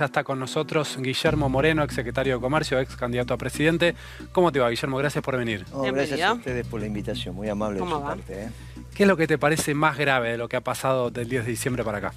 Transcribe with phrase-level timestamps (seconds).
[0.00, 3.94] Ya está con nosotros Guillermo Moreno, ex secretario de Comercio, ex candidato a presidente.
[4.32, 4.96] ¿Cómo te va, Guillermo?
[4.96, 5.66] Gracias por venir.
[5.92, 8.44] gracias a ustedes por la invitación, muy amable de su parte.
[8.44, 8.48] ¿eh?
[8.94, 11.44] ¿Qué es lo que te parece más grave de lo que ha pasado del 10
[11.44, 12.14] de diciembre para acá?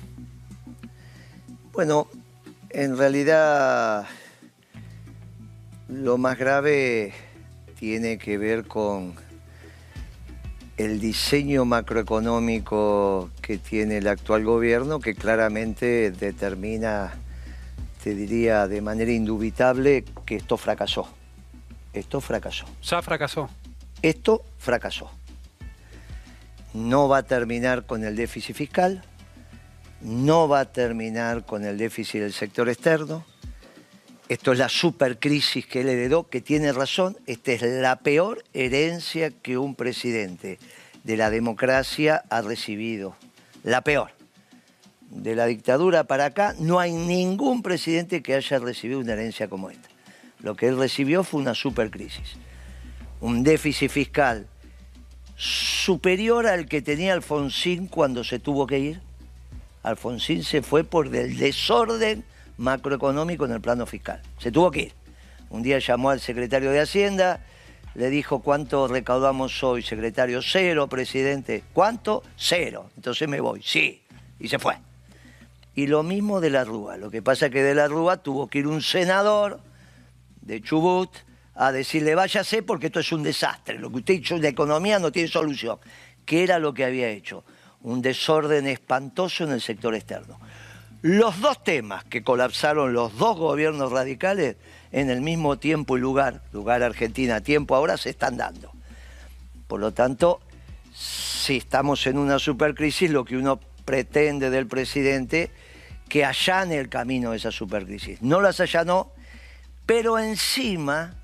[1.73, 2.07] Bueno,
[2.69, 4.05] en realidad
[5.89, 7.11] lo más grave
[7.77, 9.13] tiene que ver con
[10.77, 17.15] el diseño macroeconómico que tiene el actual gobierno, que claramente determina,
[18.03, 21.07] te diría de manera indubitable, que esto fracasó.
[21.93, 22.65] Esto fracasó.
[22.81, 23.49] ¿Ya fracasó?
[24.01, 25.09] Esto fracasó.
[26.73, 29.05] No va a terminar con el déficit fiscal,
[30.01, 33.25] no va a terminar con el déficit del sector externo.
[34.27, 37.17] Esto es la supercrisis que él heredó, que tiene razón.
[37.25, 40.59] Esta es la peor herencia que un presidente
[41.05, 43.15] de la democracia ha recibido.
[43.63, 44.11] La peor.
[45.13, 49.69] De la dictadura para acá no hay ningún presidente que haya recibido una herencia como
[49.69, 49.87] esta.
[50.39, 52.33] Lo que él recibió fue una supercrisis.
[53.21, 54.47] Un déficit fiscal
[55.35, 59.01] superior al que tenía Alfonsín cuando se tuvo que ir.
[59.83, 62.25] Alfonsín se fue por el desorden
[62.57, 64.21] macroeconómico en el plano fiscal.
[64.39, 64.93] Se tuvo que ir.
[65.49, 67.45] Un día llamó al secretario de Hacienda,
[67.93, 71.63] le dijo cuánto recaudamos hoy, secretario, cero, presidente.
[71.73, 72.23] ¿Cuánto?
[72.35, 72.89] Cero.
[72.95, 74.01] Entonces me voy, sí.
[74.39, 74.75] Y se fue.
[75.75, 76.97] Y lo mismo de la Rúa.
[76.97, 79.59] Lo que pasa es que de la Rúa tuvo que ir un senador
[80.41, 81.09] de Chubut
[81.55, 83.79] a decirle váyase porque esto es un desastre.
[83.79, 85.79] Lo que usted ha hecho de economía no tiene solución.
[86.25, 87.43] ¿Qué era lo que había hecho?
[87.81, 90.39] Un desorden espantoso en el sector externo.
[91.01, 94.55] Los dos temas que colapsaron los dos gobiernos radicales
[94.91, 98.71] en el mismo tiempo y lugar, lugar Argentina, tiempo ahora, se están dando.
[99.67, 100.39] Por lo tanto,
[100.93, 105.51] si estamos en una supercrisis, lo que uno pretende del presidente,
[106.09, 108.21] que allane el camino de esa supercrisis.
[108.21, 109.11] No las allanó,
[109.85, 111.15] pero encima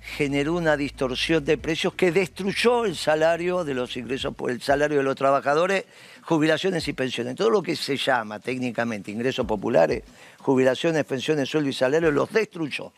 [0.00, 5.04] generó una distorsión de precios que destruyó el salario de los ingresos, el salario de
[5.04, 5.84] los trabajadores,
[6.22, 7.36] jubilaciones y pensiones.
[7.36, 10.02] Todo lo que se llama técnicamente ingresos populares,
[10.40, 12.92] jubilaciones, pensiones, sueldo y salario, los destruyó.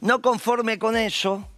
[0.00, 1.48] No conforme con eso,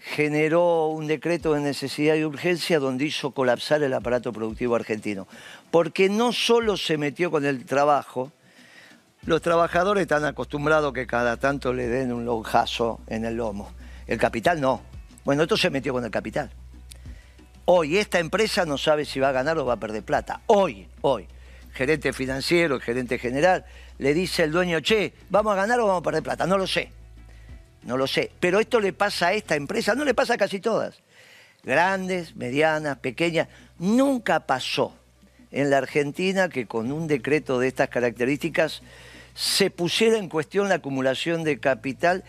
[0.00, 5.26] generó un decreto de necesidad y urgencia donde hizo colapsar el aparato productivo argentino.
[5.70, 8.32] Porque no solo se metió con el trabajo,
[9.26, 13.70] los trabajadores están acostumbrados que cada tanto le den un lonjazo en el lomo
[14.06, 14.82] el capital no.
[15.24, 16.50] Bueno, esto se metió con el capital.
[17.66, 20.42] Hoy esta empresa no sabe si va a ganar o va a perder plata.
[20.46, 21.26] Hoy, hoy.
[21.72, 23.64] Gerente financiero, gerente general,
[23.98, 26.46] le dice el dueño, che, ¿vamos a ganar o vamos a perder plata?
[26.46, 26.92] No lo sé.
[27.82, 28.30] No lo sé.
[28.38, 31.02] Pero esto le pasa a esta empresa, no le pasa a casi todas.
[31.64, 33.48] Grandes, medianas, pequeñas.
[33.78, 34.94] Nunca pasó
[35.50, 38.82] en la Argentina que con un decreto de estas características
[39.34, 42.24] se pusiera en cuestión la acumulación de capital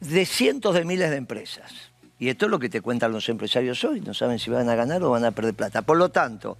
[0.00, 1.72] de cientos de miles de empresas.
[2.18, 4.74] Y esto es lo que te cuentan los empresarios hoy, no saben si van a
[4.74, 5.82] ganar o van a perder plata.
[5.82, 6.56] Por lo tanto,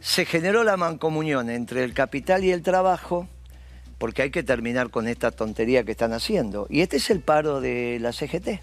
[0.00, 3.28] se generó la mancomunión entre el capital y el trabajo,
[3.98, 6.66] porque hay que terminar con esta tontería que están haciendo.
[6.68, 8.60] Y este es el paro de la CGT.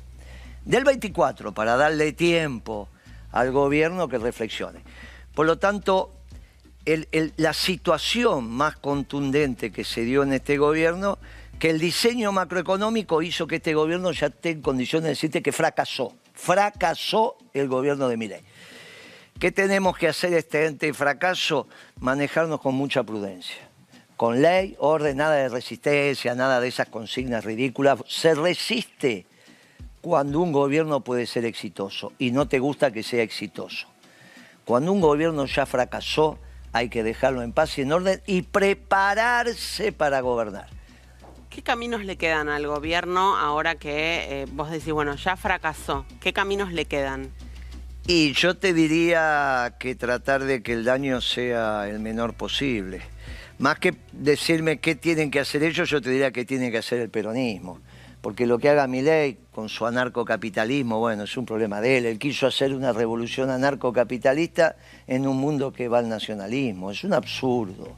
[0.66, 2.88] Del 24, para darle tiempo
[3.32, 4.82] al gobierno que reflexione.
[5.34, 6.14] Por lo tanto,
[7.38, 11.19] la situación más contundente que se dio en este gobierno
[11.59, 15.52] que el diseño macroeconómico hizo que este gobierno ya esté en condiciones de decirte que
[15.52, 16.16] fracasó.
[16.34, 18.42] Fracasó el gobierno de Milei.
[19.40, 21.68] ¿Qué tenemos que hacer este ente fracaso?
[22.00, 23.58] Manejarnos con mucha prudencia.
[24.18, 28.00] Con ley, orden, nada de resistencia, nada de esas consignas ridículas.
[28.08, 29.28] Se resiste
[30.02, 33.88] cuando un gobierno puede ser exitoso y no te gusta que sea exitoso.
[34.66, 36.40] Cuando un gobierno ya fracasó,
[36.74, 40.68] hay que dejarlo en paz y en orden y prepararse para gobernar.
[41.50, 46.06] ¿Qué caminos le quedan al gobierno ahora que eh, vos decís, bueno, ya fracasó?
[46.22, 47.30] ¿Qué caminos le quedan?
[48.08, 53.01] Y yo te diría que tratar de que el daño sea el menor posible.
[53.60, 57.00] Más que decirme qué tienen que hacer ellos, yo te diría que tiene que hacer
[57.00, 57.80] el peronismo.
[58.21, 62.06] Porque lo que haga ley con su anarcocapitalismo, bueno, es un problema de él.
[62.06, 64.75] Él quiso hacer una revolución anarcocapitalista
[65.07, 66.91] en un mundo que va al nacionalismo.
[66.91, 67.95] Es un absurdo.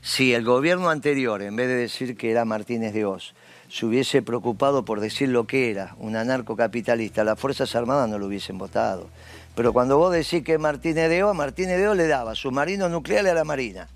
[0.00, 3.34] Si el gobierno anterior, en vez de decir que era Martínez de Oz,
[3.68, 8.26] se hubiese preocupado por decir lo que era, un anarcocapitalista, las Fuerzas Armadas no lo
[8.26, 9.08] hubiesen votado.
[9.56, 13.32] Pero cuando vos decís que Martínez de Oz, Martínez de Oz le daba submarinos nucleares
[13.32, 13.88] a la Marina,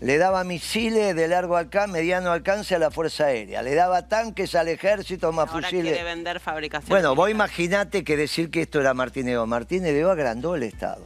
[0.00, 4.54] le daba misiles de largo alcance, mediano alcance a la Fuerza Aérea, le daba tanques
[4.54, 5.92] al ejército, más Ahora fusiles.
[5.92, 6.88] Quiere vender fabricación.
[6.88, 9.48] Bueno, vos imaginate que decir que esto era Martínez Oz.
[9.48, 11.04] Martínez de Oz agrandó el Estado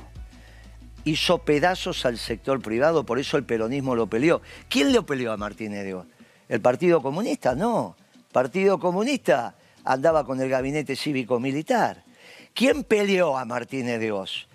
[1.05, 4.41] hizo pedazos al sector privado, por eso el peronismo lo peleó.
[4.69, 6.07] ¿Quién le peleó a Martínez de Oz?
[6.49, 7.97] El Partido Comunista no.
[8.33, 9.55] Partido Comunista
[9.85, 12.05] andaba con el gabinete cívico-militar.
[12.55, 14.49] ¿Quién peleó a Martínez de Oz?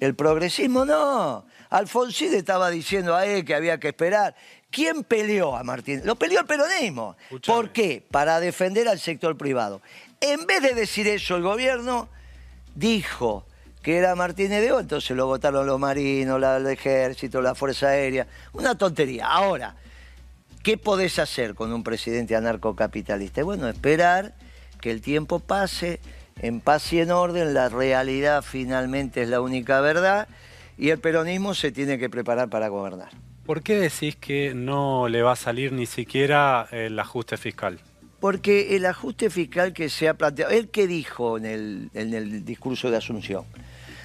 [0.00, 1.44] El progresismo no.
[1.68, 4.34] Alfonsín estaba diciendo a él que había que esperar.
[4.70, 6.04] ¿Quién peleó a Martínez?
[6.04, 7.16] Lo peleó el peronismo.
[7.46, 8.04] ¿Por qué?
[8.10, 9.82] Para defender al sector privado.
[10.20, 12.08] En vez de decir eso, el gobierno
[12.74, 13.46] dijo
[13.82, 18.26] que era Martínez de Oz, entonces lo votaron los marinos, el ejército, la Fuerza Aérea.
[18.52, 19.26] Una tontería.
[19.26, 19.76] Ahora,
[20.62, 23.42] ¿qué podés hacer con un presidente anarcocapitalista?
[23.42, 24.34] Bueno, esperar
[24.80, 26.00] que el tiempo pase
[26.42, 30.28] en paz y en orden, la realidad finalmente es la única verdad
[30.78, 33.10] y el peronismo se tiene que preparar para gobernar.
[33.44, 37.78] ¿Por qué decís que no le va a salir ni siquiera el ajuste fiscal?
[38.20, 42.44] Porque el ajuste fiscal que se ha planteado, él que dijo en el, en el
[42.44, 43.44] discurso de Asunción,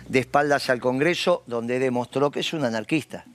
[0.07, 3.25] de espaldas al Congreso, donde demostró que es un anarquista.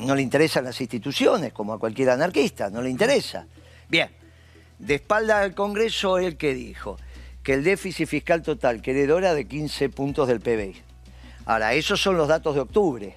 [0.00, 3.46] No le interesan las instituciones, como a cualquier anarquista, no le interesa.
[3.88, 4.10] Bien,
[4.78, 6.96] de espaldas al Congreso, él que dijo
[7.48, 10.76] que el déficit fiscal total que heredó era de 15 puntos del PBI.
[11.46, 13.16] Ahora, esos son los datos de octubre,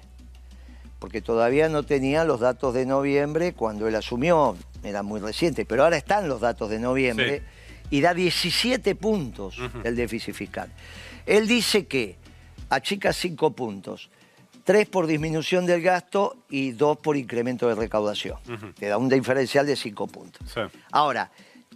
[0.98, 5.84] porque todavía no tenía los datos de noviembre cuando él asumió, era muy reciente, pero
[5.84, 7.42] ahora están los datos de noviembre
[7.90, 10.72] y da 17 puntos el déficit fiscal.
[11.26, 12.16] Él dice que
[12.70, 14.08] achica 5 puntos,
[14.64, 18.38] 3 por disminución del gasto y 2 por incremento de recaudación.
[18.78, 20.56] Te da un diferencial de 5 puntos.
[20.90, 21.30] Ahora,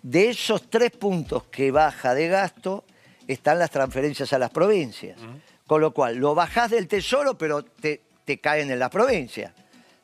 [0.06, 2.84] de esos 3 puntos que baja de gasto
[3.26, 5.18] están las transferencias a las provincias.
[5.66, 9.52] Con lo cual, lo bajás del tesoro, pero te, te caen en las provincias.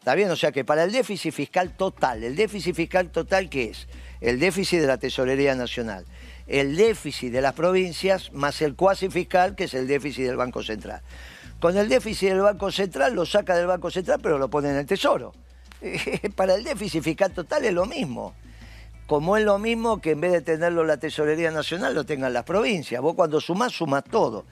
[0.01, 0.29] ¿Está bien?
[0.33, 3.87] O sea que para el déficit fiscal total, el déficit fiscal total, ¿qué es?
[4.21, 6.05] El déficit de la Tesorería Nacional,
[6.49, 10.65] el déficit de las provincias más el cuasi fiscal, que es el déficit del Banco
[10.65, 11.01] Central.
[11.61, 14.79] Con el déficit del Banco Central lo saca del Banco Central, pero lo pone en
[14.79, 15.33] el Tesoro.
[16.35, 18.35] Para el déficit fiscal total es lo mismo.
[19.13, 22.45] Como es lo mismo que en vez de tenerlo la Tesorería Nacional, lo tengan las
[22.45, 23.03] provincias.
[23.03, 24.47] Vos cuando sumás, sumás todo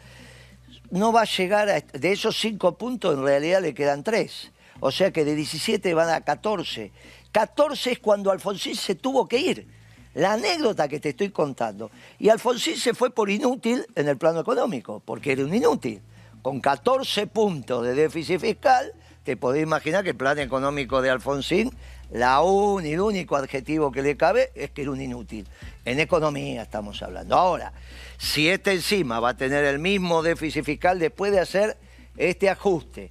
[0.90, 1.80] no va a llegar a...
[1.80, 4.50] De esos cinco puntos en realidad le quedan tres.
[4.80, 6.92] O sea que de 17 van a 14.
[7.32, 9.66] 14 es cuando Alfonsín se tuvo que ir.
[10.12, 11.90] La anécdota que te estoy contando.
[12.18, 16.02] Y Alfonsín se fue por inútil en el plano económico, porque era un inútil.
[16.42, 18.92] Con 14 puntos de déficit fiscal,
[19.24, 21.72] te podés imaginar que el plan económico de Alfonsín,
[22.12, 25.46] la un, el único adjetivo que le cabe es que era un inútil.
[25.84, 27.36] En economía estamos hablando.
[27.36, 27.72] Ahora,
[28.18, 31.76] si este encima va a tener el mismo déficit fiscal después de hacer
[32.16, 33.10] este ajuste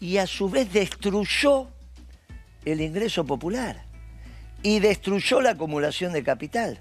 [0.00, 1.68] y a su vez destruyó
[2.64, 3.84] el ingreso popular
[4.62, 6.80] y destruyó la acumulación de capital.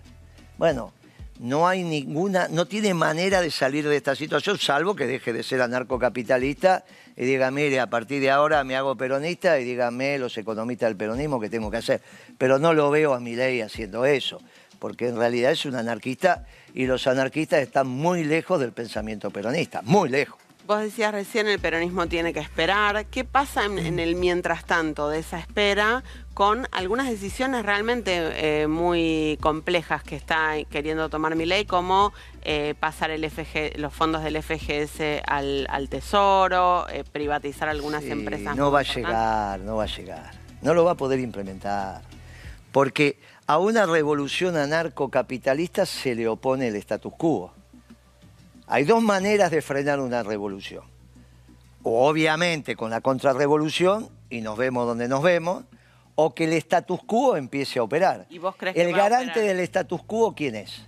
[0.58, 0.94] Bueno,
[1.40, 5.44] no hay ninguna, no tiene manera de salir de esta situación, salvo que deje de
[5.44, 6.86] ser anarcocapitalista
[7.16, 10.98] y diga, mire, a partir de ahora me hago peronista y dígame los economistas del
[10.98, 12.02] peronismo que tengo que hacer.
[12.38, 14.42] Pero no lo veo a mi ley haciendo eso
[14.84, 19.82] porque en realidad es un anarquista y los anarquistas están muy lejos del pensamiento peronista,
[19.82, 20.43] muy lejos.
[20.66, 23.06] Vos decías recién el peronismo tiene que esperar.
[23.08, 29.38] ¿Qué pasa en, el mientras tanto de esa espera con algunas decisiones realmente eh, muy
[29.42, 32.14] complejas que está queriendo tomar mi ley, como
[32.44, 38.56] eh, pasar el FG, los fondos del FGS al, Tesoro, eh, privatizar algunas empresas?
[38.56, 40.32] No va a llegar, no va a llegar.
[40.62, 42.04] No lo va a poder implementar.
[42.72, 47.54] Porque a una revolución anarcocapitalista se le opone el status quo.
[48.68, 50.84] Hay dos maneras de frenar una revolución.
[51.84, 55.66] O obviamente con la contrarrevolución, y nos vemos donde nos vemos,
[56.16, 58.26] o que el status quo empiece a operar.
[58.30, 60.84] ¿Y vos crees el garante del status quo, ¿quién es?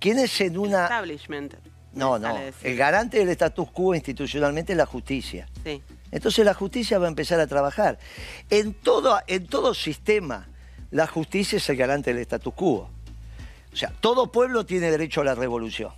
[0.00, 0.84] ¿Quién es en una...
[0.84, 1.54] Establishment.
[1.92, 2.36] No, no.
[2.62, 5.48] El garante del status quo institucionalmente es la justicia.
[5.62, 5.80] Sí.
[6.10, 7.98] Entonces la justicia va a empezar a trabajar.
[8.50, 10.48] En todo, en todo sistema
[10.90, 12.88] la justicia es el garante del status quo.
[13.72, 15.92] O sea, todo pueblo tiene derecho a la revolución.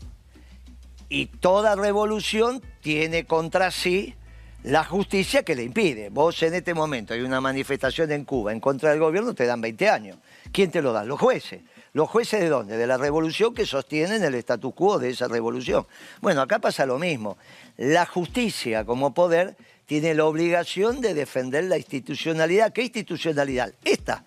[1.09, 4.15] Y toda revolución tiene contra sí
[4.63, 6.09] la justicia que le impide.
[6.11, 9.61] Vos en este momento hay una manifestación en Cuba en contra del gobierno, te dan
[9.61, 10.19] 20 años.
[10.53, 11.05] ¿Quién te lo da?
[11.05, 11.61] Los jueces.
[11.93, 12.77] ¿Los jueces de dónde?
[12.77, 15.87] De la revolución que sostienen el status quo de esa revolución.
[16.21, 17.39] Bueno, acá pasa lo mismo.
[17.77, 22.73] La justicia como poder tiene la obligación de defender la institucionalidad.
[22.73, 23.73] ¿Qué institucionalidad?
[23.85, 24.25] Esta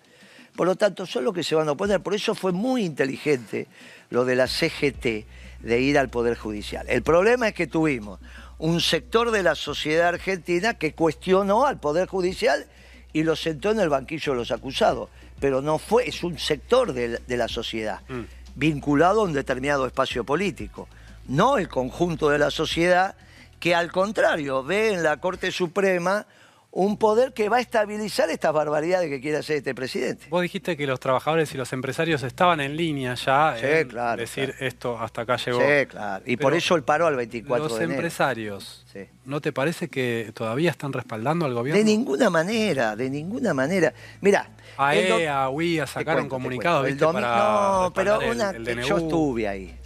[0.60, 2.00] por lo tanto, son los que se van a oponer.
[2.00, 3.66] Por eso fue muy inteligente
[4.10, 5.26] lo de la CGT
[5.62, 6.86] de ir al Poder Judicial.
[6.88, 8.20] El problema es que tuvimos
[8.58, 12.66] un sector de la sociedad argentina que cuestionó al Poder Judicial
[13.12, 15.08] y lo sentó en el banquillo de los acusados.
[15.40, 18.20] Pero no fue, es un sector de la, sociedad, mm.
[18.54, 20.88] vinculado a un determinado espacio político,
[21.26, 23.14] no el conjunto de la sociedad
[23.58, 26.26] que al contrario ve en la Corte Suprema
[26.72, 30.26] un poder que va a estabilizar estas barbaridades que quiere hacer este presidente.
[30.30, 34.20] Vos dijiste que los trabajadores y los empresarios estaban en línea ya Sí, en claro,
[34.20, 34.66] decir claro.
[34.66, 35.58] esto hasta acá llegó.
[35.60, 36.22] Sí, claro.
[36.26, 37.98] Y por eso el paro al 24 Los de enero.
[37.98, 39.00] empresarios, Sí.
[39.24, 41.78] ¿no te parece que todavía están respaldando al gobierno?
[41.78, 43.92] De ninguna manera, de ninguna manera.
[44.20, 44.50] Mira,
[44.92, 46.86] el AEA, UIA te sacaron comunicados.
[46.86, 47.04] El ¿viste?
[47.04, 49.04] domi- para no, pero una, el, el yo DNU.
[49.06, 49.76] estuve ahí.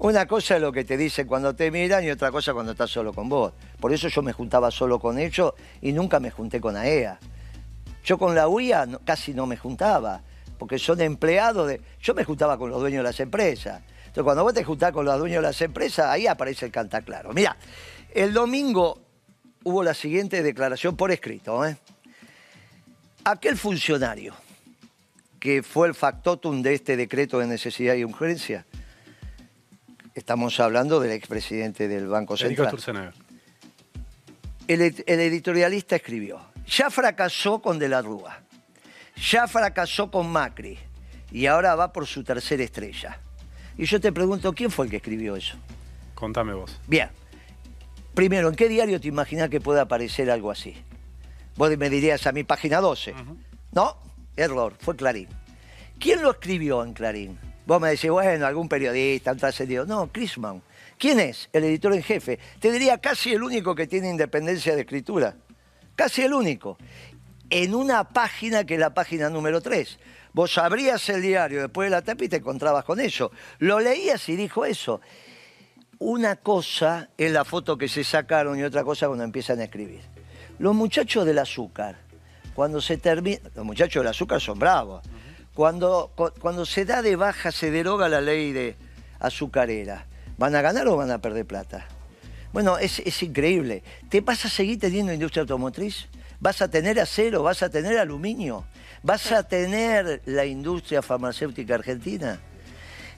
[0.00, 2.90] Una cosa es lo que te dicen cuando te miran y otra cosa cuando estás
[2.90, 3.52] solo con vos.
[3.78, 5.52] Por eso yo me juntaba solo con ellos
[5.82, 7.18] y nunca me junté con AEA.
[8.02, 10.22] Yo con la UIA casi no me juntaba,
[10.58, 11.82] porque son empleados de...
[12.00, 13.82] Yo me juntaba con los dueños de las empresas.
[13.98, 17.34] Entonces cuando vos te juntás con los dueños de las empresas, ahí aparece el cantaclaro.
[17.34, 17.58] Mira,
[18.14, 19.02] el domingo
[19.64, 21.62] hubo la siguiente declaración por escrito.
[21.66, 21.76] ¿eh?
[23.24, 24.34] Aquel funcionario
[25.38, 28.64] que fue el factotum de este decreto de necesidad y urgencia,
[30.14, 32.76] estamos hablando del expresidente del Banco Central.
[34.68, 38.40] El, el editorialista escribió, ya fracasó con De la Rúa,
[39.16, 40.78] ya fracasó con Macri
[41.32, 43.18] y ahora va por su tercera estrella.
[43.76, 45.56] Y yo te pregunto, ¿quién fue el que escribió eso?
[46.14, 46.78] Contame vos.
[46.86, 47.08] Bien,
[48.14, 50.76] primero, ¿en qué diario te imaginas que pueda aparecer algo así?
[51.56, 53.14] Vos me dirías a mi página 12.
[53.72, 53.96] No,
[54.36, 55.28] error, fue Clarín.
[55.98, 57.38] ¿Quién lo escribió en Clarín?
[57.66, 59.86] Vos me decís, bueno, algún periodista, un trascendido.
[59.86, 60.62] No, Crisman.
[60.98, 61.48] ¿Quién es?
[61.52, 62.38] El editor en jefe.
[62.58, 65.34] Te diría casi el único que tiene independencia de escritura.
[65.96, 66.76] Casi el único.
[67.48, 69.98] En una página que es la página número 3.
[70.32, 73.32] Vos abrías el diario después de la tapa y te encontrabas con eso.
[73.58, 75.00] Lo leías y dijo eso.
[75.98, 80.00] Una cosa es la foto que se sacaron y otra cosa cuando empiezan a escribir.
[80.58, 81.98] Los muchachos del azúcar,
[82.54, 85.02] cuando se termina, los muchachos del azúcar son bravos.
[85.60, 88.76] Cuando, cu- cuando se da de baja, se deroga la ley de
[89.18, 90.06] azucarera,
[90.38, 91.86] ¿van a ganar o van a perder plata?
[92.50, 93.82] Bueno, es, es increíble.
[94.08, 96.08] ¿Te vas a seguir teniendo industria automotriz?
[96.40, 97.42] ¿Vas a tener acero?
[97.42, 98.64] ¿Vas a tener aluminio?
[99.02, 102.40] ¿Vas a tener la industria farmacéutica argentina?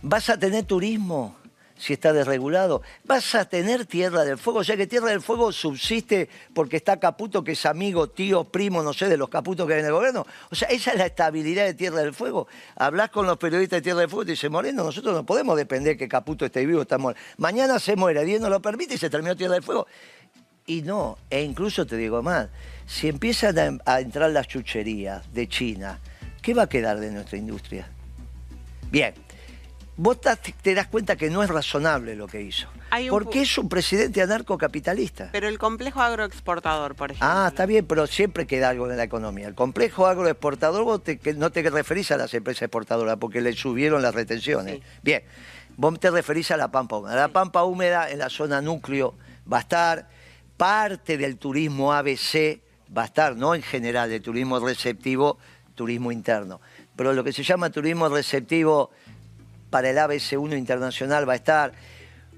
[0.03, 1.37] ¿Vas a tener turismo
[1.76, 2.83] si está desregulado?
[3.05, 4.61] ¿Vas a tener Tierra del Fuego?
[4.61, 8.83] O sea que Tierra del Fuego subsiste porque está Caputo, que es amigo, tío, primo,
[8.83, 10.26] no sé, de los Caputos que hay en el gobierno.
[10.50, 12.47] O sea, esa es la estabilidad de Tierra del Fuego.
[12.76, 15.57] Hablas con los periodistas de Tierra del Fuego y te dicen, Moreno, nosotros no podemos
[15.57, 17.21] depender que Caputo esté vivo está muerto.
[17.38, 19.87] Mañana se muere, Dios no lo permite y se terminó Tierra del Fuego.
[20.67, 22.49] Y no, e incluso te digo más,
[22.87, 25.99] si empiezan a entrar las chucherías de China,
[26.41, 27.88] ¿qué va a quedar de nuestra industria?
[28.91, 29.14] Bien,
[29.97, 30.19] vos
[30.63, 32.69] te das cuenta que no es razonable lo que hizo.
[33.11, 35.29] Porque es un presidente anarcocapitalista.
[35.33, 37.29] Pero el complejo agroexportador, por ejemplo.
[37.31, 39.49] Ah, está bien, pero siempre queda algo en la economía.
[39.49, 43.53] El complejo agroexportador, vos te- que no te referís a las empresas exportadoras porque le
[43.55, 44.77] subieron las retenciones.
[44.77, 44.83] Sí.
[45.03, 45.23] Bien,
[45.77, 47.15] vos te referís a la pampa húmeda.
[47.17, 49.15] La pampa húmeda en la zona núcleo
[49.51, 50.09] va a estar,
[50.57, 52.61] parte del turismo ABC
[52.97, 55.39] va a estar, no en general, el turismo receptivo,
[55.75, 56.61] turismo interno.
[56.95, 58.91] Pero lo que se llama turismo receptivo
[59.73, 61.73] para el ABC1 internacional va a estar.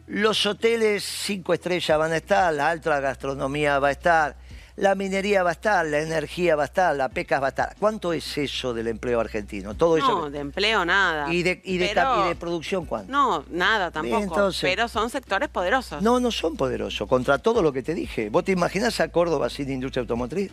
[0.07, 4.37] Los hoteles cinco estrellas van a estar, la alta gastronomía va a estar,
[4.77, 7.75] la minería va a estar, la energía va a estar, la pesca va a estar.
[7.81, 9.75] ¿Cuánto es eso del empleo argentino?
[9.75, 10.07] Todo eso.
[10.07, 11.33] No, de empleo nada.
[11.33, 13.11] ¿Y de, y de, Pero- cap- y de producción cuánto?
[13.11, 14.23] No, nada tampoco.
[14.23, 16.03] entonces- Pero son sectores poderosos.
[16.03, 18.29] No, no son poderosos, contra todo lo que te dije.
[18.31, 20.53] ¿Vos te imaginás a Córdoba sin industria automotriz?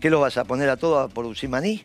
[0.00, 1.84] ¿Qué lo vas a poner a todo a producir maní?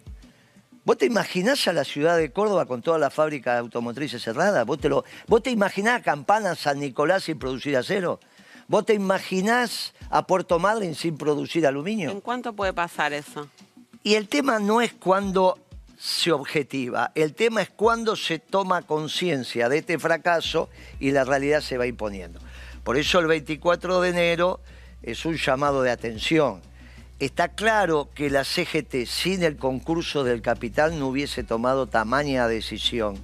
[0.86, 4.64] ¿Vos te imaginás a la ciudad de Córdoba con todas las fábricas automotrices cerradas?
[4.68, 8.20] ¿Vos te, lo, ¿Vos te imaginás a Campana, San Nicolás sin producir acero?
[8.68, 12.12] ¿Vos te imaginás a Puerto Madryn sin producir aluminio?
[12.12, 13.48] ¿En cuánto puede pasar eso?
[14.04, 15.58] Y el tema no es cuando
[15.98, 21.62] se objetiva, el tema es cuando se toma conciencia de este fracaso y la realidad
[21.62, 22.40] se va imponiendo.
[22.84, 24.60] Por eso el 24 de enero
[25.02, 26.62] es un llamado de atención.
[27.18, 33.24] Está claro que la CGT sin el concurso del capital no hubiese tomado tamaña decisión.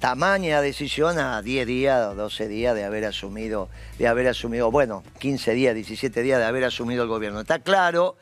[0.00, 5.54] Tamaña decisión a 10 días, 12 días de haber asumido, de haber asumido, bueno, 15
[5.54, 7.40] días, 17 días de haber asumido el gobierno.
[7.40, 8.18] Está claro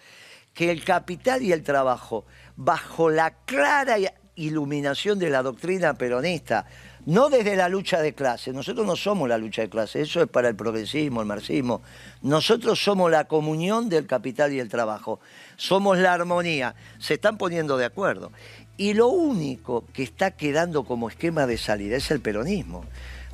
[0.54, 2.24] que el capital y el trabajo,
[2.54, 3.96] bajo la clara
[4.36, 6.66] iluminación de la doctrina peronista,
[7.06, 10.28] no desde la lucha de clases, nosotros no somos la lucha de clases, eso es
[10.28, 11.82] para el progresismo, el marxismo,
[12.22, 15.20] nosotros somos la comunión del capital y el trabajo,
[15.56, 18.32] somos la armonía, se están poniendo de acuerdo.
[18.76, 22.84] Y lo único que está quedando como esquema de salida es el peronismo.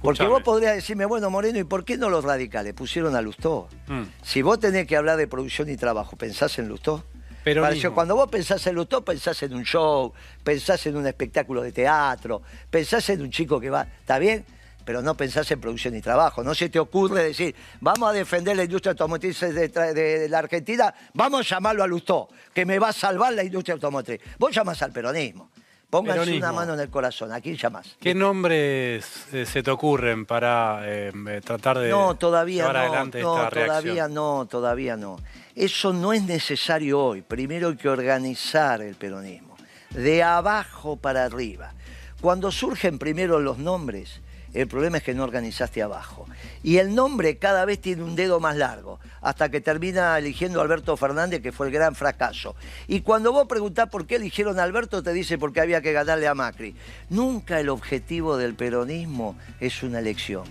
[0.03, 0.31] Porque Escuchame.
[0.31, 2.73] vos podrías decirme, bueno, Moreno, ¿y por qué no los radicales?
[2.75, 3.69] Pusieron a Lustó.
[3.87, 4.03] Mm.
[4.23, 7.05] Si vos tenés que hablar de producción y trabajo, ¿pensás en Lustó?
[7.45, 7.95] Peronismo.
[7.95, 12.43] Cuando vos pensás en Lustó, pensás en un show, pensás en un espectáculo de teatro,
[12.71, 13.83] pensás en un chico que va.
[13.83, 14.45] ¿Está bien?
[14.83, 16.43] pero no pensás en producción y trabajo.
[16.43, 20.93] No se te ocurre decir, vamos a defender la industria automotriz de, de la Argentina,
[21.15, 24.21] vamos a llamarlo a Lustó, que me va a salvar la industria automotriz.
[24.37, 25.51] Vos llamás al peronismo.
[25.91, 27.33] Pónganse una mano en el corazón.
[27.33, 27.97] ¿A quién llamás?
[28.01, 31.13] ¿Qué nombres eh, se te ocurren para eh,
[31.45, 35.17] tratar de no, todavía llevar no, adelante no, esta Todavía no, todavía no.
[35.55, 37.23] Eso no es necesario hoy.
[37.23, 39.57] Primero hay que organizar el peronismo.
[39.91, 41.73] De abajo para arriba.
[42.21, 44.21] Cuando surgen primero los nombres,
[44.53, 46.27] el problema es que no organizaste abajo.
[46.63, 50.63] Y el nombre cada vez tiene un dedo más largo, hasta que termina eligiendo a
[50.63, 52.57] Alberto Fernández, que fue el gran fracaso.
[52.89, 56.27] Y cuando vos preguntás por qué eligieron a Alberto, te dice porque había que ganarle
[56.27, 56.75] a Macri.
[57.11, 60.45] Nunca el objetivo del peronismo es una elección.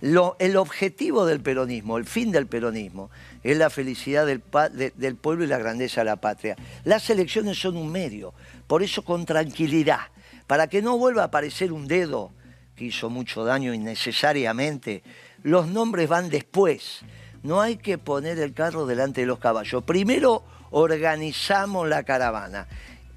[0.00, 3.10] el objetivo del peronismo, el fin del peronismo,
[3.42, 6.56] es la felicidad del, pueblo y la grandeza de la patria.
[6.84, 8.34] Las elecciones son un medio,
[8.66, 10.00] por eso con tranquilidad,
[10.46, 12.32] para que no vuelva a aparecer un dedo
[12.76, 15.02] que hizo mucho daño innecesariamente.
[15.42, 17.00] Los nombres van después.
[17.42, 19.82] No hay que poner el carro delante de los caballos.
[19.82, 22.68] Primero organizamos la caravana.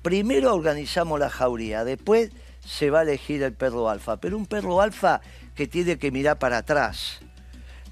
[0.01, 1.83] Primero organizamos la jauría.
[1.83, 2.31] Después
[2.65, 4.17] se va a elegir el perro alfa.
[4.17, 5.21] Pero un perro alfa
[5.55, 7.19] que tiene que mirar para atrás.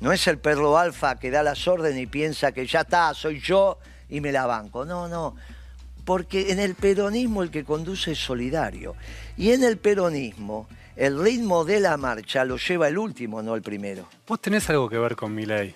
[0.04, 3.40] No es el perro alfa que da las órdenes y piensa que ya está, soy
[3.40, 3.80] yo
[4.10, 4.84] y me la banco.
[4.84, 5.34] No, no.
[6.04, 8.96] Porque en el peronismo el que conduce es solidario.
[9.38, 10.68] Y en el peronismo
[10.98, 14.10] el ritmo de la marcha lo lleva el último, no el primero.
[14.28, 15.74] ¿Vos tenés algo que ver con mi ley?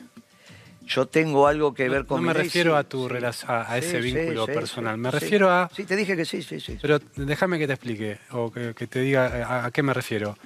[0.85, 4.97] Yo tengo algo que ver con no me refiero a tu a, ese vínculo personal.
[4.97, 5.69] Me refiero a.
[5.73, 6.77] Sí, te dije que sí, sí, sí.
[6.81, 10.37] Pero déjame que te explique o que, te diga a, qué me refiero.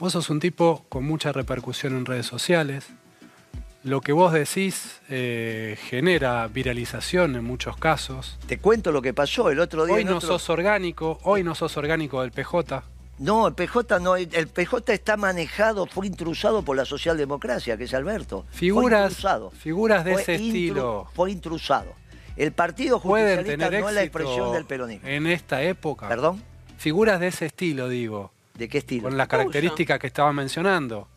[0.00, 2.88] Vos sos un tipo con mucha repercusión en redes sociales.
[3.82, 8.38] Lo que vos decís eh, genera viralización en muchos casos.
[8.46, 9.94] Te cuento lo que pasó el otro día.
[9.94, 12.84] Hoy no sos orgánico, hoy no sos orgánico del PJ.
[13.18, 17.94] No, el PJ no, el PJ está manejado, fue intrusado por la socialdemocracia, que es
[17.94, 18.46] Alberto.
[18.50, 19.16] Figuras,
[19.58, 21.08] figuras de ese estilo.
[21.14, 21.94] Fue intrusado.
[22.36, 25.06] El Partido Justicialista no es la expresión del peronismo.
[25.06, 26.08] En esta época.
[26.08, 26.42] ¿Perdón?
[26.78, 28.32] Figuras de ese estilo, digo.
[28.54, 29.08] ¿De qué estilo?
[29.08, 31.08] Con las características que estaba mencionando.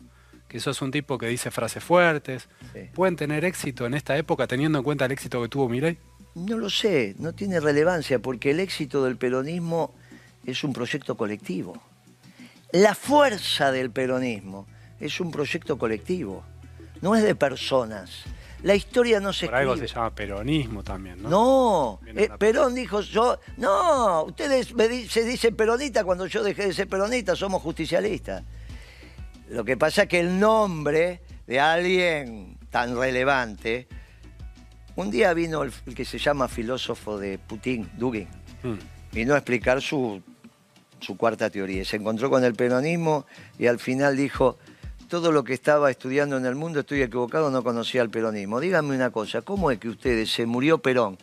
[0.54, 2.48] Que sos un tipo que dice frases fuertes.
[2.94, 5.98] ¿Pueden tener éxito en esta época teniendo en cuenta el éxito que tuvo Milei?
[6.36, 9.92] No lo sé, no tiene relevancia porque el éxito del peronismo
[10.46, 11.82] es un proyecto colectivo.
[12.70, 14.68] La fuerza del peronismo
[15.00, 16.44] es un proyecto colectivo,
[17.00, 18.22] no es de personas.
[18.62, 21.30] La historia no se Por algo se llama peronismo también, ¿no?
[21.30, 24.72] No, eh, Perón dijo yo, no, ustedes
[25.10, 28.44] se dicen peronita cuando yo dejé de ser peronista, somos justicialistas.
[29.48, 33.86] Lo que pasa es que el nombre de alguien tan relevante,
[34.96, 38.28] un día vino el, que se llama filósofo de Putin, Dugin,
[38.62, 39.14] mm.
[39.14, 40.22] vino a explicar su
[41.04, 41.84] su cuarta teoría.
[41.84, 43.26] Se encontró con el peronismo
[43.58, 44.58] y al final dijo,
[45.08, 48.58] todo lo que estaba estudiando en el mundo estoy equivocado, no conocía el peronismo.
[48.58, 51.18] Díganme una cosa, ¿cómo es que ustedes se murió Perón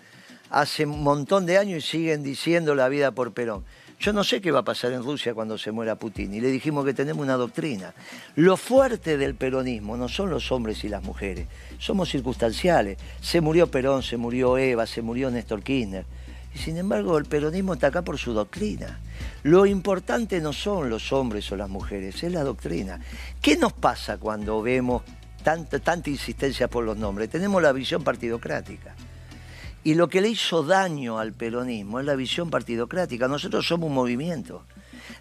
[0.49, 3.65] hace un montón de años y siguen diciendo la vida por Perón?
[4.01, 6.33] Yo no sé qué va a pasar en Rusia cuando se muera Putin.
[6.33, 7.93] Y le dijimos que tenemos una doctrina.
[8.35, 11.47] Lo fuerte del peronismo no son los hombres y las mujeres.
[11.77, 12.97] Somos circunstanciales.
[13.21, 16.07] Se murió Perón, se murió Eva, se murió Néstor Kirchner.
[16.55, 18.99] Y sin embargo el peronismo está acá por su doctrina.
[19.43, 22.99] Lo importante no son los hombres o las mujeres, es la doctrina.
[23.39, 25.03] ¿Qué nos pasa cuando vemos
[25.43, 27.29] tanta, tanta insistencia por los nombres?
[27.29, 28.95] Tenemos la visión partidocrática.
[29.83, 33.27] Y lo que le hizo daño al peronismo es la visión partidocrática.
[33.27, 34.63] Nosotros somos un movimiento.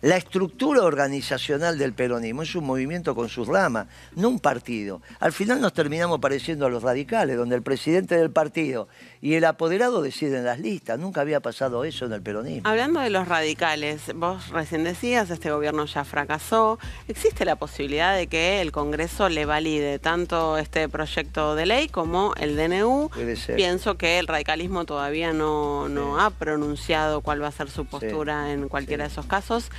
[0.03, 5.03] La estructura organizacional del peronismo es un movimiento con sus ramas, no un partido.
[5.19, 8.89] Al final nos terminamos pareciendo a los radicales, donde el presidente del partido
[9.21, 10.99] y el apoderado deciden las listas.
[10.99, 12.69] Nunca había pasado eso en el peronismo.
[12.69, 16.79] Hablando de los radicales, vos recién decías, este gobierno ya fracasó.
[17.09, 22.35] ¿Existe la posibilidad de que el Congreso le valide tanto este proyecto de ley como
[22.37, 23.11] el DNU?
[23.57, 28.69] Pienso que el radicalismo todavía no, ha pronunciado cuál va a ser su postura en
[28.69, 29.70] cualquiera de esos casos.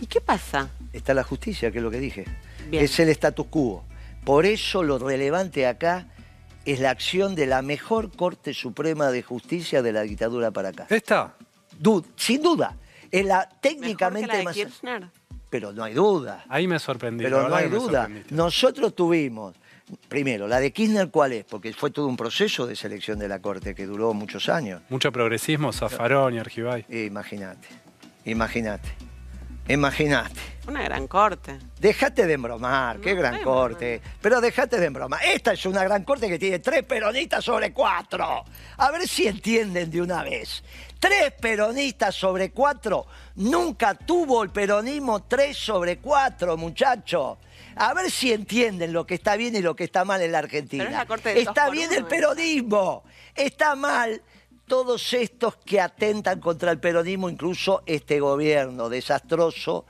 [0.00, 0.70] ¿Y qué pasa?
[0.92, 2.24] Está la justicia, que es lo que dije.
[2.70, 3.84] Es el status quo.
[4.24, 6.06] Por eso lo relevante acá
[6.64, 10.86] es la acción de la mejor Corte Suprema de Justicia de la dictadura para acá.
[10.90, 11.34] ¿Esta?
[12.16, 12.76] sin duda.
[13.10, 14.56] Es la técnicamente más.
[15.48, 16.44] Pero no hay duda.
[16.48, 17.24] Ahí me sorprendí.
[17.24, 18.10] Pero no hay duda.
[18.30, 19.54] Nosotros tuvimos,
[20.08, 21.44] primero, la de Kirchner, ¿cuál es?
[21.44, 24.82] Porque fue todo un proceso de selección de la Corte que duró muchos años.
[24.90, 26.84] Mucho progresismo, Zafarón y Argibay.
[26.90, 27.68] Imagínate,
[28.26, 29.07] imagínate.
[29.68, 30.40] Imagínate.
[30.66, 31.58] Una gran corte.
[31.78, 34.02] Dejate de embromar, qué gran corte.
[34.20, 35.20] Pero dejate de embromar.
[35.24, 38.44] Esta es una gran corte que tiene tres peronistas sobre cuatro.
[38.76, 40.62] A ver si entienden de una vez.
[40.98, 43.06] Tres peronistas sobre cuatro.
[43.36, 47.38] Nunca tuvo el peronismo tres sobre cuatro, muchachos.
[47.76, 50.38] A ver si entienden lo que está bien y lo que está mal en la
[50.38, 50.84] Argentina.
[50.84, 53.04] Pero es la corte del está bien el peronismo.
[53.34, 54.20] Está mal
[54.68, 59.86] todos estos que atentan contra el peronismo, incluso este gobierno desastroso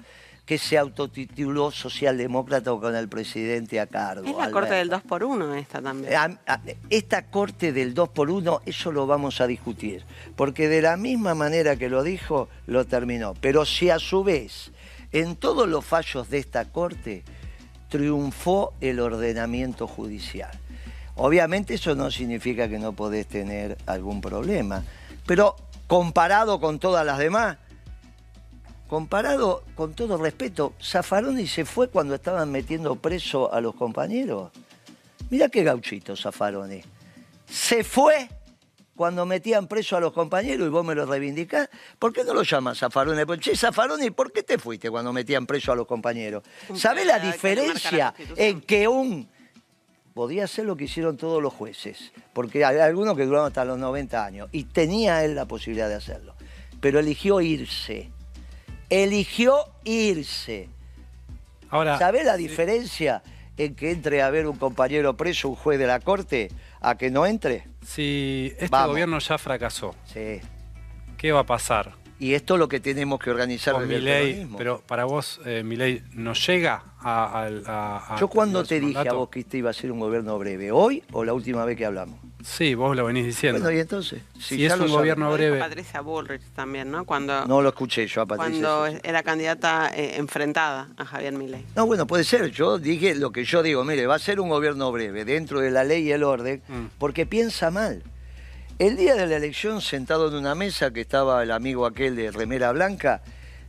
[0.46, 4.26] que se autotituló socialdemócrata con el presidente a cargo.
[4.26, 6.14] Es la corte del 2 por 1 esta también.
[6.14, 10.04] A- a- Esta corte del 2 por 1 eso lo vamos a discutir,
[10.36, 13.34] porque de la misma manera que lo dijo, lo terminó.
[13.38, 14.70] Pero si a su vez,
[15.12, 17.24] en todos los fallos de esta corte,
[17.90, 20.50] triunfó el ordenamiento judicial.
[21.18, 24.84] Obviamente eso no significa que no podés tener algún problema,
[25.26, 25.56] pero
[25.88, 27.58] comparado con todas las demás,
[28.86, 34.52] comparado con todo respeto, Zaffaroni se fue cuando estaban metiendo preso a los compañeros.
[35.28, 36.82] Mira qué gauchito Zaffaroni.
[37.50, 38.28] Se fue
[38.94, 41.68] cuando metían preso a los compañeros y vos me lo reivindicás.
[41.98, 43.24] ¿Por qué no lo llamas Zaffaroni?
[43.24, 46.44] Pues, Che, Zaffaroni, ¿por qué te fuiste cuando metían preso a los compañeros?
[46.76, 49.28] ¿Sabés la diferencia en que un...
[50.18, 53.78] Podía hacer lo que hicieron todos los jueces, porque hay algunos que duraron hasta los
[53.78, 56.34] 90 años, y tenía él la posibilidad de hacerlo.
[56.80, 58.10] Pero eligió irse.
[58.90, 60.68] Eligió irse.
[61.70, 63.22] Ahora, ¿Sabés la diferencia
[63.56, 66.50] en que entre a ver un compañero preso, un juez de la corte,
[66.80, 67.68] a que no entre?
[67.86, 68.88] si este Vamos.
[68.88, 70.40] gobierno ya fracasó, Sí.
[71.16, 74.00] ¿qué va a pasar Y esto es lo que tenemos que organizar con desde el
[74.02, 74.26] Milei?
[74.32, 74.58] peronismo.
[74.58, 79.28] Pero para vos, eh, Milei, ¿no llega a, a- Yo cuando te dije a vos
[79.28, 82.18] que este iba a ser un gobierno breve, ¿hoy o la última vez que hablamos?
[82.42, 83.60] Sí, vos lo venís diciendo.
[83.60, 85.58] Bueno, y entonces, Si ya es un gobierno dijo breve.
[85.58, 87.04] Patricia Bullrich también, ¿no?
[87.04, 88.62] Cuando, No lo escuché yo a Patricia.
[88.66, 91.64] cuando era candidata eh, enfrentada a Javier Milei.
[91.76, 92.50] No, bueno, puede ser.
[92.50, 93.84] Yo dije lo que yo digo.
[93.84, 96.86] Mire, va a ser un gobierno breve, dentro de la ley y el orden, Mm.
[96.98, 98.02] porque piensa mal.
[98.78, 102.30] El día de la elección, sentado en una mesa que estaba el amigo aquel de
[102.30, 103.22] remera blanca,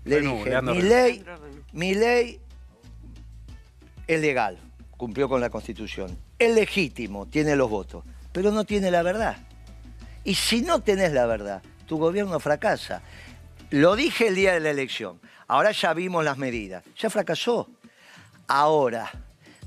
[0.06, 0.74] le dije, mi Renú".
[0.76, 1.26] ley,
[1.74, 2.40] mi ley
[4.08, 4.60] es legal,
[4.98, 6.16] cumplió con la Constitución.
[6.38, 9.38] Es legítimo, tiene los votos, pero no tiene la verdad.
[10.24, 13.02] Y si no tenés la verdad, tu gobierno fracasa.
[13.72, 15.20] Lo dije el día de la elección.
[15.48, 16.84] Ahora ya vimos las medidas.
[17.00, 17.68] Ya fracasó.
[18.48, 19.12] Ahora,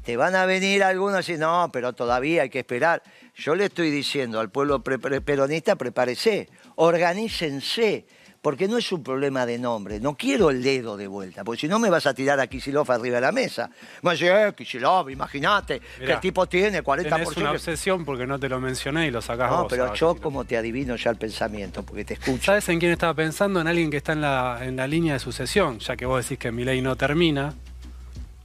[0.04, 3.02] te van a venir algunos y no, pero todavía hay que esperar.
[3.36, 8.06] Yo le estoy diciendo al pueblo pre- pre- peronista, prepárese, organícense,
[8.40, 10.00] porque no es un problema de nombre.
[10.00, 12.90] No quiero el dedo de vuelta, porque si no me vas a tirar a Kicillof
[12.90, 13.68] arriba de la mesa.
[14.02, 17.02] Me vas a decir, eh, Kicillof, imagínate, el tipo tiene 40%.
[17.08, 19.66] Tenés una obsesión porque no te lo mencioné y lo sacás No, vos.
[19.70, 22.42] pero yo como te adivino ya el pensamiento, porque te escucho.
[22.46, 23.60] ¿Sabes en quién estaba pensando?
[23.60, 26.38] En alguien que está en la, en la línea de sucesión, ya que vos decís
[26.38, 27.54] que mi ley no termina.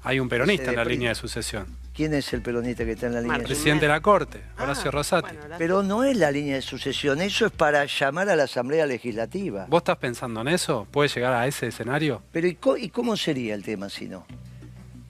[0.08, 1.66] Hay un peronista en la línea de sucesión.
[1.94, 3.38] ¿Quién es el peronista que está en la línea?
[3.40, 3.58] de sucesión?
[3.64, 5.22] Presidente de la Corte, Ah, Horacio Rosati.
[5.24, 5.58] bueno, gracias.
[5.60, 9.66] Pero no es la línea de sucesión, eso es para llamar a la Asamblea Legislativa.
[9.68, 10.88] ¿Vos estás pensando en eso?
[10.92, 12.22] ¿Puede llegar a ese escenario?
[12.32, 14.26] Pero ¿y, co- y cómo sería el tema si no?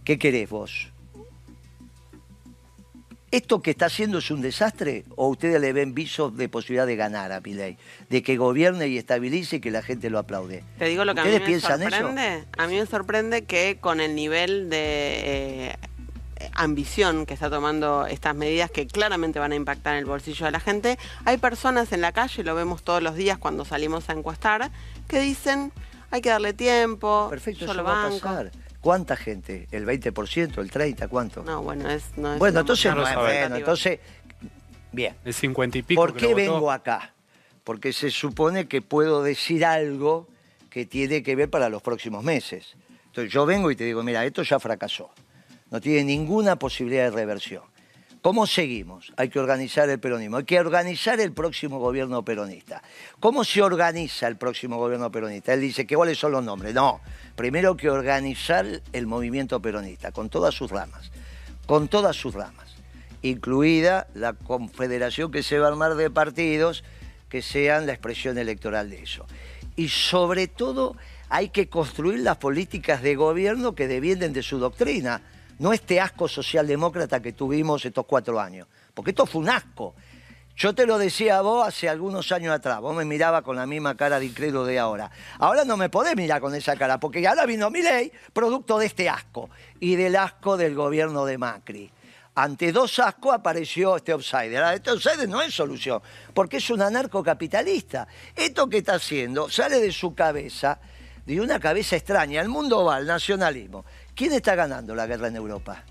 [0.03, 0.91] ¿Qué querés vos?
[3.29, 6.95] ¿Esto que está haciendo es un desastre o ustedes le ven visos de posibilidad de
[6.95, 7.77] ganar a Milei?
[8.09, 10.63] De que gobierne y estabilice y que la gente lo aplaude.
[10.79, 11.97] Te digo lo que a mí ¿Ustedes me eso?
[11.97, 12.45] sorprende.
[12.57, 15.77] A mí me sorprende que con el nivel de eh,
[16.53, 20.51] ambición que está tomando estas medidas que claramente van a impactar en el bolsillo de
[20.53, 24.13] la gente, hay personas en la calle, lo vemos todos los días cuando salimos a
[24.13, 24.71] encuestar,
[25.09, 25.73] que dicen
[26.11, 28.19] hay que darle tiempo, Perfecto, yo eso lo va a banco.
[28.21, 28.51] pasar.
[28.87, 29.67] ¿Cuánta gente?
[29.71, 30.59] ¿El 20%?
[30.59, 31.09] ¿El 30%?
[31.09, 31.43] ¿Cuánto?
[31.43, 33.41] No, bueno, es, no es bueno, entonces, no sabe.
[33.41, 33.99] bueno, entonces,
[34.93, 35.13] bien.
[35.25, 35.99] El 50 y pico.
[35.99, 36.37] ¿Por qué votó.
[36.37, 37.13] vengo acá?
[37.65, 40.29] Porque se supone que puedo decir algo
[40.69, 42.77] que tiene que ver para los próximos meses.
[43.07, 45.09] Entonces yo vengo y te digo, mira, esto ya fracasó.
[45.69, 47.63] No tiene ninguna posibilidad de reversión.
[48.27, 49.13] ¿Cómo seguimos?
[49.15, 50.35] Hay que organizar el peronismo.
[50.35, 52.83] Hay que organizar el próximo gobierno peronista.
[53.21, 55.53] ¿Cómo se organiza el próximo gobierno peronista?
[55.53, 56.73] Él dice que cuáles son los nombres.
[56.73, 56.99] No,
[57.37, 61.09] primero que organizar el movimiento peronista, con todas sus ramas.
[61.67, 62.75] Con todas sus ramas
[63.21, 66.83] incluida la confederación que se va a armar de partidos
[67.29, 69.25] que sean la expresión electoral de eso.
[69.77, 70.97] Y sobre todo
[71.29, 75.21] hay que construir las políticas de gobierno que devienden de su doctrina,
[75.59, 79.95] no este asco socialdemócrata que tuvimos estos cuatro años, porque esto fue un asco.
[80.55, 83.67] Yo te lo decía a vos hace algunos años atrás, vos me mirabas con la
[83.67, 85.11] misma cara de incrédulo de ahora.
[85.37, 88.87] Ahora no me podés mirar con esa cara, porque ahora vino mi ley producto de
[88.87, 91.91] este asco y del asco del gobierno de Macri.
[92.33, 94.57] Ante dos ascos apareció este outsider.
[94.57, 96.01] Ahora, este outsider no es solución,
[96.33, 98.07] porque es un anarcocapitalista.
[98.35, 100.79] Esto que está haciendo sale de su cabeza
[101.27, 102.41] de una cabeza extraña.
[102.41, 103.83] El mundo va al nacionalismo.
[104.17, 105.83] ¿Quién está ganando la guerra en Europa?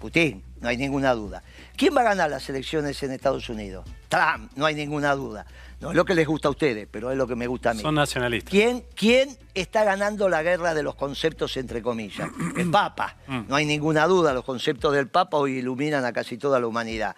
[0.00, 1.42] Putin, no hay ninguna duda.
[1.76, 3.84] ¿Quién va a ganar las elecciones en Estados Unidos?
[4.08, 5.44] Trump, no hay ninguna duda.
[5.80, 7.74] No es lo que les gusta a ustedes, pero es lo que me gusta a
[7.74, 7.82] mí.
[7.82, 8.50] Son nacionalistas.
[8.50, 12.28] ¿Quién, quién está ganando la guerra de los conceptos entre comillas?
[12.56, 13.16] El Papa.
[13.26, 13.40] Mm.
[13.48, 17.16] No hay ninguna duda, los conceptos del Papa hoy iluminan a casi toda la humanidad.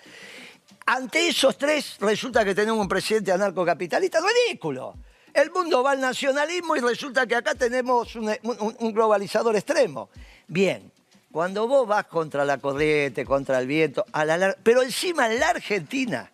[0.87, 4.95] Ante esos tres, resulta que tenemos un presidente anarcocapitalista ridículo.
[5.35, 10.09] El mundo va al nacionalismo y resulta que acá tenemos un, un- un globalizador extremo.
[10.49, 10.93] Bien,
[11.33, 15.51] cuando vos vas contra la corriente, contra el viento, a la pero encima en la
[15.51, 16.31] Argentina,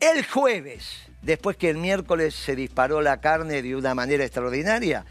[0.00, 5.06] el jueves, después que el miércoles se disparó la carne de una manera extraordinaria,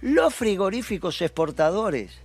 [0.00, 2.20] los frigoríficos exportadores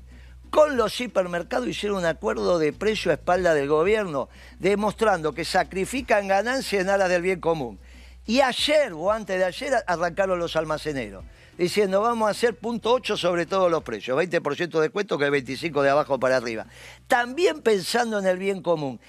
[0.51, 6.27] con los hipermercados hicieron un acuerdo de precio a espalda del gobierno, demostrando que sacrifican
[6.27, 7.79] ganancias en aras del bien común.
[8.27, 11.23] Y ayer o antes de ayer arrancaron los almaceneros,
[11.61, 15.31] diciendo vamos a hacer punto 8 sobre todos los precios, 20% de descuento que es
[15.31, 16.65] 25 de abajo para arriba.
[17.05, 18.99] También pensando en el bien común.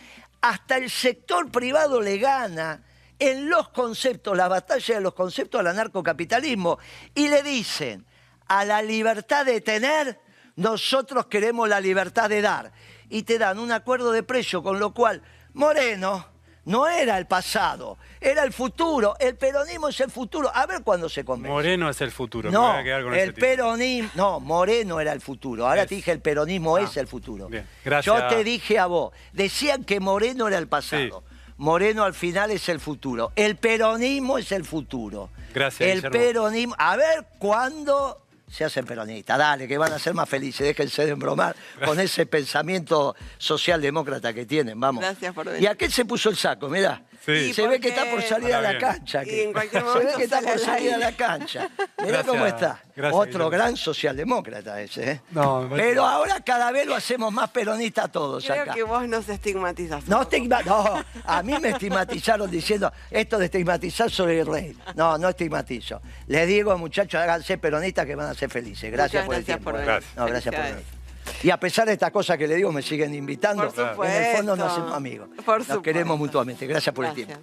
[0.43, 2.85] Hasta el sector privado le gana
[3.19, 6.79] en los conceptos, la batalla de los conceptos al anarcocapitalismo,
[7.15, 8.05] y le dicen,
[8.49, 10.21] a la libertad de tener,
[10.57, 12.73] nosotros queremos la libertad de dar.
[13.09, 15.23] Y te dan un acuerdo de precio, con lo cual
[15.55, 16.32] Moreno
[16.65, 19.15] no era el pasado, era el futuro.
[19.19, 20.51] El peronismo es el futuro.
[20.55, 21.53] A ver cuándo se convence.
[21.53, 22.51] Moreno es el futuro.
[22.51, 25.67] me No, voy a quedar con ese el peronismo, no, Moreno era el futuro.
[25.67, 25.89] Ahora Es.
[25.89, 27.49] te dije el peronismo Ah, es el futuro.
[27.49, 28.15] bien, gracias.
[28.17, 31.25] Yo te dije a vos, decían que Moreno era el pasado.
[31.59, 33.33] Moreno al final es el futuro.
[33.37, 35.31] El peronismo es el futuro.
[35.55, 36.19] Gracias, El Guillermo.
[36.19, 38.22] peronismo, a ver cuándo
[38.53, 39.39] se hacen peronistas.
[39.39, 40.67] Dale, que van a ser más felices.
[40.67, 44.79] Déjense de embromar con ese pensamiento socialdemócrata que tienen.
[44.79, 45.03] Vamos.
[45.03, 45.63] Gracias por venir.
[45.63, 47.03] Y aquel se puso el saco, mirá.
[47.25, 47.55] Sí.
[47.55, 48.81] Se ve que está por salir a la bien.
[48.81, 49.23] cancha.
[49.23, 51.71] Y que- en cualquier se ve que está por al salir a la cancha.
[52.05, 52.81] Mirá cómo está.
[52.95, 55.11] Gracias, Otro gran socialdemócrata ese.
[55.13, 55.21] ¿eh?
[55.31, 58.75] No, Pero ahora cada vez lo hacemos más peronista todos Creo acá.
[58.75, 60.07] que vos nos estigmatizás.
[60.09, 64.77] No, estigma- no, a mí me estigmatizaron diciendo esto de estigmatizar sobre el rey.
[64.95, 66.03] No, no estigmatizo.
[66.27, 68.91] Les digo, muchachos, háganse peronistas que van a ser felices.
[68.93, 69.71] Gracias Muchas por el gracias tiempo.
[69.71, 69.85] por ¿eh?
[69.87, 70.03] venir.
[70.17, 71.02] No, gracias por venir.
[71.43, 73.69] Y a pesar de estas cosas que le digo, me siguen invitando.
[73.71, 75.29] Por En el fondo nos hacemos amigos.
[75.45, 75.83] Por nos supuesto.
[75.83, 76.67] queremos mutuamente.
[76.67, 77.35] Gracias por el tiempo.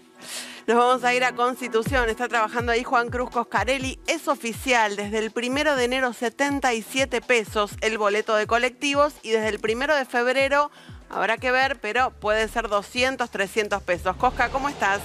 [0.67, 2.09] Nos vamos a ir a Constitución.
[2.09, 3.99] Está trabajando ahí Juan Cruz Coscarelli.
[4.07, 9.49] Es oficial desde el primero de enero 77 pesos el boleto de colectivos y desde
[9.49, 10.71] el primero de febrero
[11.09, 14.15] habrá que ver, pero puede ser 200, 300 pesos.
[14.15, 15.01] Cosca, ¿cómo estás?